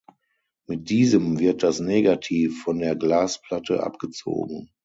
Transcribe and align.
Mit 0.65 0.89
diesem 0.89 1.37
wird 1.37 1.61
das 1.61 1.79
Negativ 1.79 2.63
von 2.63 2.79
der 2.79 2.95
Glasplatte 2.95 3.83
abgezogen. 3.83 4.71